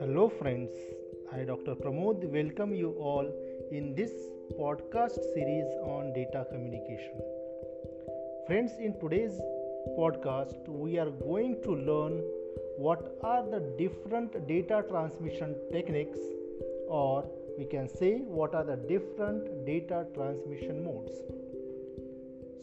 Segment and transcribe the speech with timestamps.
[0.00, 0.72] Hello, friends.
[1.32, 1.74] I, Dr.
[1.74, 3.32] Pramod, welcome you all
[3.70, 4.12] in this
[4.60, 7.18] podcast series on data communication.
[8.46, 9.40] Friends, in today's
[9.98, 12.22] podcast, we are going to learn
[12.76, 16.18] what are the different data transmission techniques,
[16.88, 17.24] or
[17.56, 21.22] we can say what are the different data transmission modes.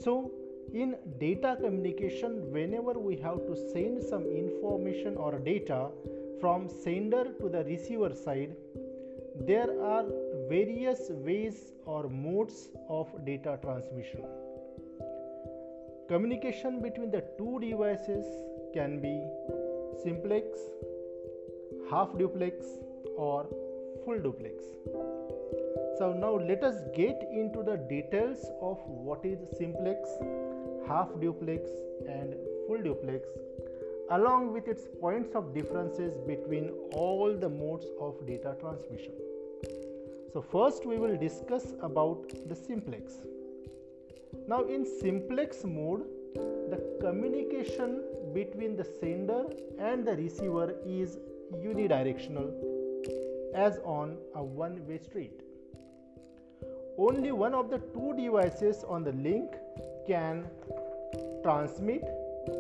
[0.04, 0.32] So,
[0.74, 5.90] in data communication, whenever we have to send some information or data,
[6.42, 8.56] from sender to the receiver side,
[9.48, 10.06] there are
[10.50, 14.26] various ways or modes of data transmission.
[16.10, 18.26] Communication between the two devices
[18.74, 19.16] can be
[20.04, 20.60] simplex,
[21.90, 22.66] half duplex,
[23.16, 23.48] or
[24.04, 24.64] full duplex.
[25.98, 30.10] So, now let us get into the details of what is simplex,
[30.88, 31.70] half duplex,
[32.08, 32.36] and
[32.68, 33.28] full duplex
[34.12, 39.14] along with its points of differences between all the modes of data transmission.
[40.34, 43.14] So first we will discuss about the simplex.
[44.48, 46.04] Now in simplex mode
[46.36, 48.04] the communication
[48.34, 49.46] between the sender
[49.80, 51.18] and the receiver is
[51.54, 52.52] unidirectional
[53.56, 55.42] as on a one way street.
[56.98, 59.52] Only one of the two devices on the link
[60.08, 60.46] can
[61.44, 62.04] transmit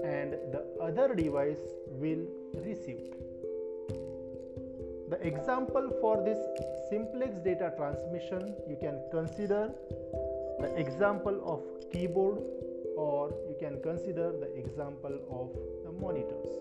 [0.04, 2.26] and the other device will
[2.66, 3.02] receive.
[5.10, 6.40] The example for this
[6.90, 9.72] simplex data transmission you can consider
[10.60, 12.40] the example of keyboard
[12.96, 15.50] or you can consider the example of
[15.84, 16.54] the monitors.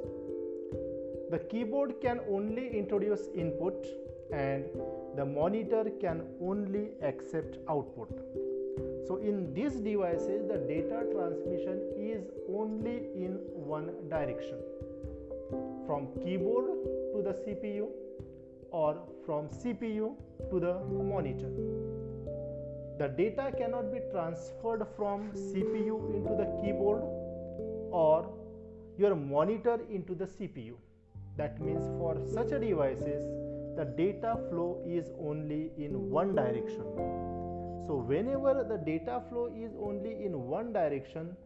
[1.30, 3.86] The keyboard can only introduce input
[4.32, 4.66] and
[5.16, 8.10] the monitor can only accept output.
[9.06, 14.58] So in these devices the data transmission is only in one direction
[15.86, 16.70] from keyboard
[17.14, 17.88] to the CPU
[18.70, 20.14] or from CPU
[20.50, 20.74] to the
[21.10, 21.50] monitor.
[22.98, 27.02] The data cannot be transferred from CPU into the keyboard
[27.90, 28.28] or
[28.96, 30.74] your monitor into the CPU.
[31.36, 33.22] That means for such devices
[33.76, 36.84] the data flow is only in one direction.
[37.86, 41.36] So whenever the data flow is only in one direction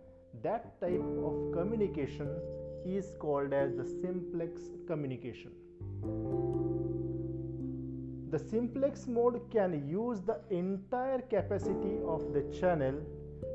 [0.42, 2.28] that type of communication
[2.84, 5.52] is called as the simplex communication.
[8.30, 12.94] The simplex mode can use the entire capacity of the channel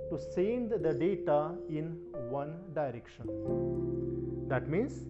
[0.09, 1.97] to send the data in
[2.30, 3.28] one direction.
[4.47, 5.06] That means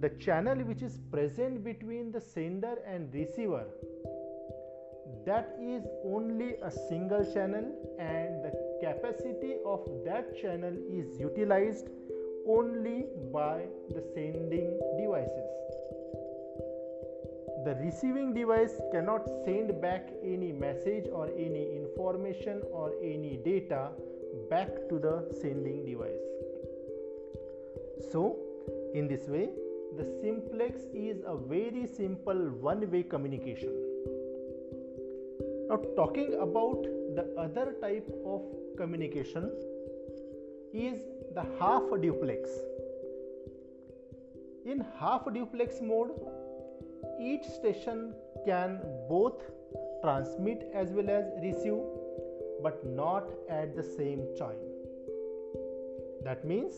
[0.00, 3.66] the channel which is present between the sender and receiver
[5.26, 7.64] that is only a single channel
[7.98, 8.52] and the
[8.82, 11.88] capacity of that channel is utilized
[12.46, 15.52] only by the sending devices.
[17.64, 23.90] The receiving device cannot send back any message or any information or any data
[24.50, 26.18] back to the sending device.
[28.10, 28.36] So,
[28.94, 29.50] in this way,
[29.96, 33.91] the simplex is a very simple one way communication.
[35.72, 36.82] Now, talking about
[37.16, 38.42] the other type of
[38.76, 39.50] communication
[40.74, 41.00] is
[41.34, 42.50] the half duplex.
[44.66, 46.10] In half duplex mode,
[47.18, 48.12] each station
[48.44, 49.40] can both
[50.02, 51.80] transmit as well as receive,
[52.62, 54.62] but not at the same time.
[56.22, 56.74] That means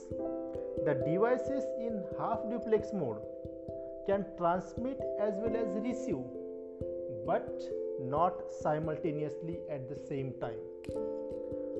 [0.85, 3.19] the devices in half duplex mode
[4.07, 6.44] can transmit as well as receive,
[7.27, 7.63] but
[8.01, 10.59] not simultaneously at the same time.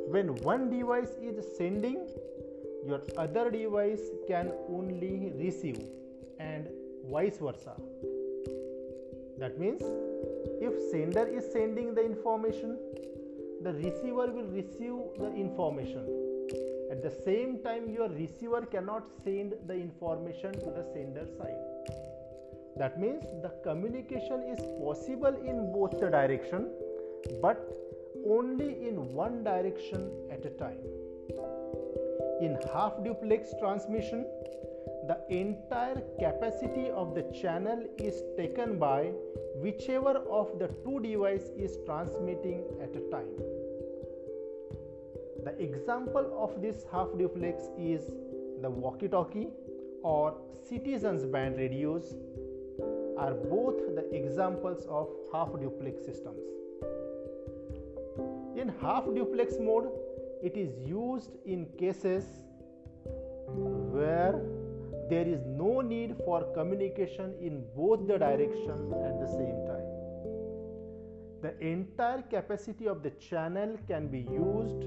[0.09, 2.07] When one device is sending,
[2.87, 5.81] your other device can only receive,
[6.39, 6.69] and
[7.11, 7.75] vice versa.
[9.39, 9.83] That means
[10.61, 12.79] if sender is sending the information,
[13.63, 16.07] the receiver will receive the information.
[16.91, 21.75] At the same time, your receiver cannot send the information to the sender side
[22.77, 26.71] that means the communication is possible in both the direction
[27.41, 27.59] but
[28.29, 30.79] only in one direction at a time.
[32.41, 34.27] In half duplex transmission
[35.07, 39.13] the entire capacity of the channel is taken by
[39.57, 43.29] whichever of the two device is transmitting at a time.
[45.45, 48.05] The example of this half duplex is
[48.63, 49.49] the walkie talkie
[50.03, 50.39] or
[50.69, 52.15] citizens band radios
[53.25, 56.43] are both the examples of half duplex systems.
[58.63, 59.89] In half duplex mode,
[60.43, 62.27] it is used in cases
[63.95, 64.35] where
[65.09, 69.89] there is no need for communication in both the direction at the same time.
[71.47, 74.85] The entire capacity of the channel can be used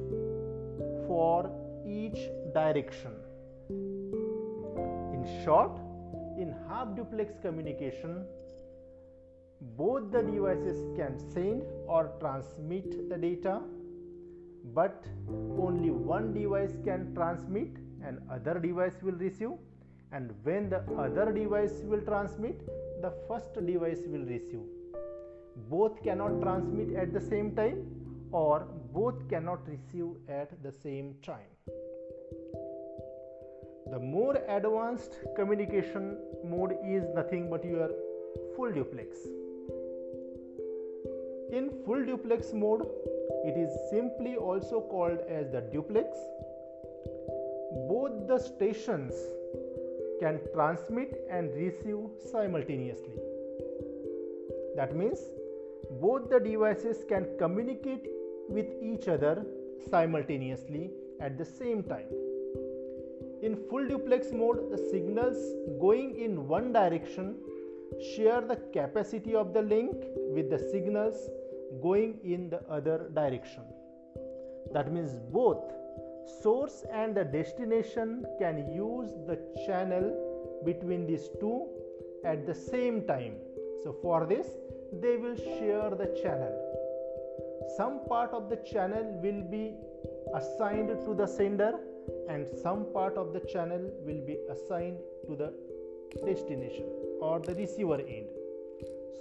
[1.07, 1.51] for
[1.87, 2.19] each
[2.53, 3.13] direction.
[5.17, 5.79] In short,
[6.37, 8.25] in half duplex communication,
[9.75, 13.61] both the devices can send or transmit the data,
[14.73, 15.05] but
[15.57, 17.69] only one device can transmit
[18.03, 19.51] and other device will receive.
[20.11, 22.61] And when the other device will transmit
[23.01, 24.61] the first device will receive.
[25.69, 27.85] Both cannot transmit at the same time
[28.31, 31.57] or both cannot receive at the same time
[33.91, 37.89] the more advanced communication mode is nothing but your
[38.55, 39.17] full duplex
[41.59, 42.85] in full duplex mode
[43.45, 46.17] it is simply also called as the duplex
[47.89, 49.13] both the stations
[50.19, 51.99] can transmit and receive
[52.31, 53.13] simultaneously.
[54.75, 55.19] That means
[56.01, 58.07] both the devices can communicate
[58.49, 59.45] with each other
[59.89, 60.91] simultaneously
[61.21, 62.26] at the same time.
[63.41, 65.37] In full duplex mode, the signals
[65.79, 67.35] going in one direction
[68.15, 69.93] share the capacity of the link
[70.33, 71.29] with the signals
[71.81, 73.63] going in the other direction.
[74.73, 75.63] That means both
[76.41, 81.67] source and the destination can use the channel between these two
[82.25, 83.35] at the same time.
[83.83, 84.47] So for this
[84.91, 86.53] they will share the channel.
[87.77, 89.75] Some part of the channel will be
[90.33, 91.79] assigned to the sender
[92.29, 95.53] and some part of the channel will be assigned to the
[96.25, 96.87] destination
[97.21, 98.27] or the receiver end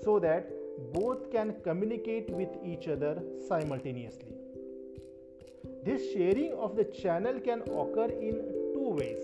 [0.04, 0.50] so that
[0.92, 3.14] both can communicate with each other
[3.48, 4.36] simultaneously
[5.86, 8.38] this sharing of the channel can occur in
[8.74, 9.22] two ways.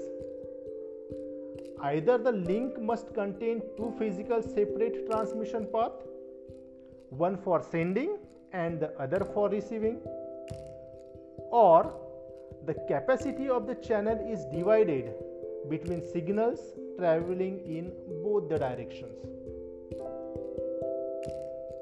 [1.80, 6.06] Either the link must contain two physical separate transmission paths,
[7.10, 8.16] one for sending
[8.52, 9.98] and the other for receiving,
[11.50, 11.92] or
[12.66, 15.12] the capacity of the channel is divided
[15.68, 16.60] between signals
[16.96, 17.92] traveling in
[18.22, 19.18] both the directions.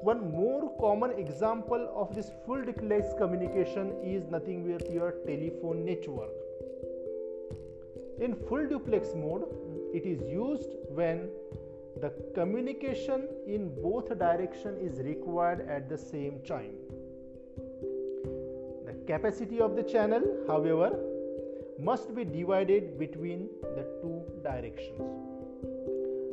[0.01, 6.31] One more common example of this full duplex communication is nothing but your telephone network.
[8.19, 9.45] In full duplex mode,
[9.93, 11.29] it is used when
[12.01, 16.90] the communication in both direction is required at the same time.
[19.07, 20.97] Capacity of the channel, however,
[21.79, 25.01] must be divided between the two directions.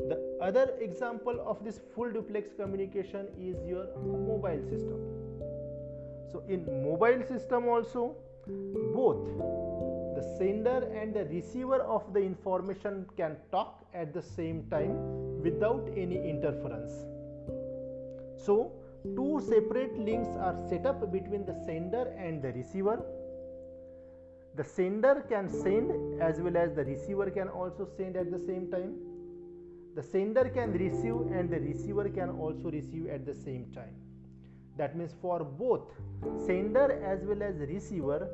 [0.08, 5.00] The other example of this full duplex communication is your mobile system.
[6.30, 8.16] So in mobile system also
[8.94, 9.26] both
[10.14, 15.88] the sender and the receiver of the information can talk at the same time without
[15.96, 16.92] any interference.
[18.36, 18.72] So
[19.02, 23.02] two separate links are set up between the sender and the receiver.
[24.56, 28.70] The sender can send as well as the receiver can also send at the same
[28.70, 28.96] time.
[29.94, 33.94] The sender can receive and the receiver can also receive at the same time.
[34.76, 35.82] That means for both
[36.46, 38.28] sender as well as receiver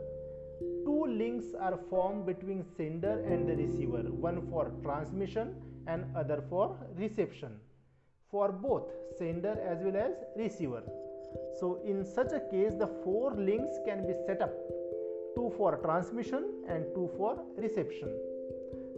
[0.85, 4.03] two links are formed between sender and the receiver.
[4.29, 5.55] One for transmission
[5.87, 7.61] and other for reception
[8.35, 10.13] for both sender as well as
[10.43, 10.83] receiver
[11.63, 14.55] so in such a case the four links can be set up
[15.35, 17.33] two for transmission and two for
[17.67, 18.15] reception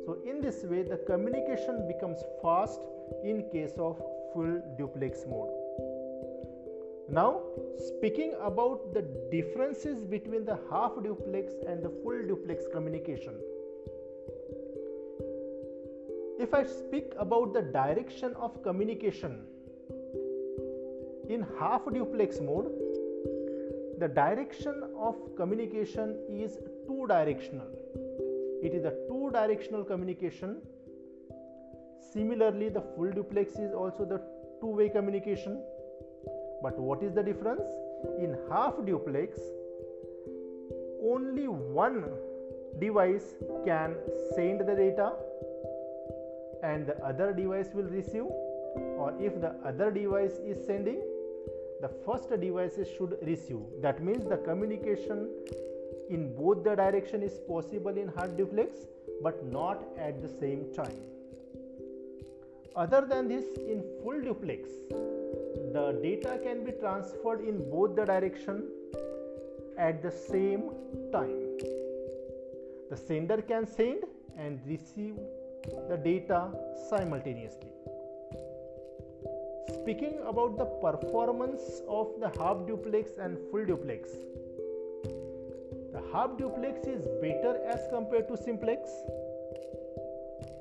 [0.07, 2.81] so in this way the communication becomes fast
[3.25, 4.01] in case of
[4.33, 5.51] full duplex mode.
[7.09, 7.41] Now
[7.79, 9.03] speaking about the
[9.33, 13.35] differences between the half duplex and the full duplex communication.
[16.39, 19.41] If I speak about the direction of communication
[21.29, 22.71] in half duplex mode,
[23.99, 27.67] the direction of communication is two directional
[28.63, 30.57] it is a two directional communication.
[32.13, 34.21] Similarly the full duplex is also the
[34.61, 35.61] two way communication.
[36.63, 37.69] But what is the difference?
[38.19, 39.39] In half duplex
[41.03, 42.05] only one
[42.81, 43.95] device can
[44.35, 45.13] send the data
[46.63, 51.03] and the other device will receive or if the other device is sending
[51.81, 53.61] the first device should receive.
[53.83, 55.29] That means the communication
[56.09, 58.87] in both the direction is possible in half duplex
[59.23, 61.01] but not at the same time.
[62.75, 64.71] Other than this in full duplex
[65.77, 68.69] the data can be transferred in both the direction
[69.79, 70.71] at the same
[71.13, 71.59] time.
[72.91, 74.05] The sender can send
[74.39, 75.17] and receive
[75.89, 76.49] the data
[76.89, 77.71] simultaneously.
[79.75, 84.11] Speaking about the performance of the half duplex and full duplex,
[85.93, 88.91] the half duplex is better as compared to simplex,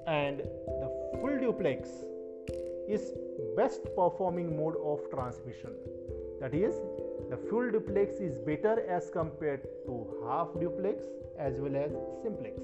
[0.07, 1.89] and the full duplex
[2.88, 3.13] is
[3.57, 5.71] best performing mode of transmission.
[6.39, 6.75] That is,
[7.29, 11.03] the full duplex is better as compared to half duplex
[11.39, 12.62] as well as simplex.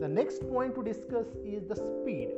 [0.00, 2.30] The next point to discuss is the speed.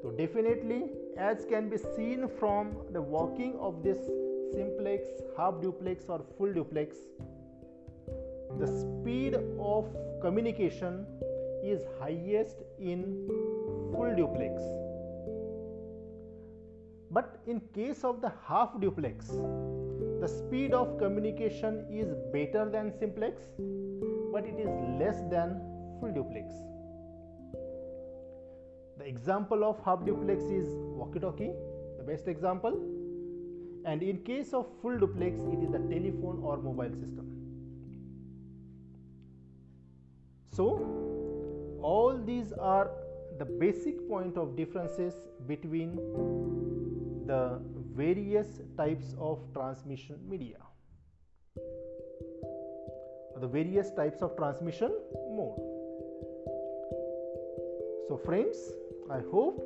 [0.00, 3.98] So, definitely, as can be seen from the working of this
[4.52, 6.96] simplex, half duplex, or full duplex,
[8.60, 9.88] the speed of
[10.20, 11.04] communication
[11.64, 13.26] is highest in
[13.92, 14.62] full duplex.
[17.10, 19.26] But in case of the half duplex,
[20.20, 23.42] the speed of communication is better than simplex,
[24.32, 25.60] but it is less than
[26.00, 26.52] full duplex.
[28.98, 30.68] The example of half duplex is
[31.00, 31.52] walkie talkie,
[31.96, 32.78] the best example.
[33.84, 37.26] And in case of full duplex, it is the telephone or mobile system.
[40.52, 42.90] So, all these are
[43.38, 45.14] the basic point of differences
[45.46, 45.94] between
[47.26, 47.60] the
[47.94, 50.56] various types of transmission media
[53.40, 54.92] the various types of transmission
[55.36, 55.77] mode
[58.08, 58.72] so friends
[59.10, 59.60] i hope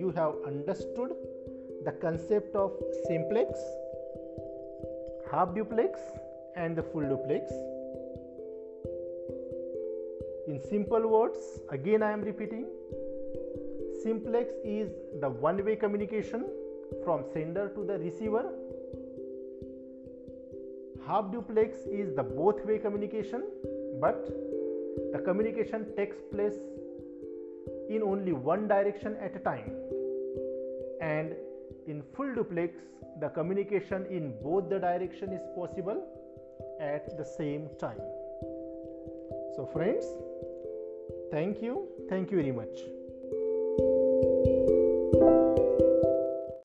[0.00, 1.14] you have understood
[1.84, 2.72] the concept of
[3.06, 3.60] simplex
[5.30, 6.00] half duplex
[6.56, 7.52] and the full duplex
[10.46, 11.38] in simple words,
[11.70, 12.66] again I am repeating
[14.02, 16.44] simplex is the one way communication
[17.02, 18.44] from sender to the receiver.
[21.06, 23.44] Half duplex is the both way communication,
[24.02, 24.28] but
[25.12, 26.58] the communication takes place
[27.88, 29.72] in only one direction at a time.
[31.00, 31.34] And
[31.86, 32.74] in full duplex,
[33.20, 36.02] the communication in both the direction is possible
[36.80, 38.00] at the same time.
[39.56, 40.04] So friends,
[41.30, 41.88] thank you.
[42.08, 42.74] Thank you very much.